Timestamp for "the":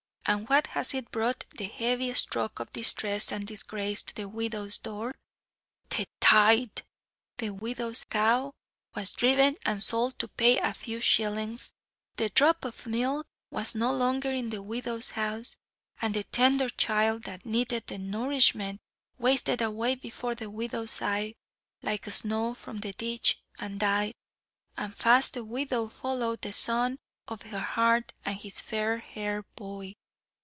1.57-1.65, 4.15-4.29, 5.89-6.05, 7.39-7.49, 12.15-12.29, 14.51-14.61, 16.13-16.23, 17.87-17.97, 20.35-20.49, 22.79-22.93, 25.33-25.43, 26.41-26.53